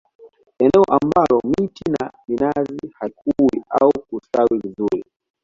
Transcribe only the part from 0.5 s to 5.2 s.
Eneo ambalo miti ya minazi haikui au kustawi vizuri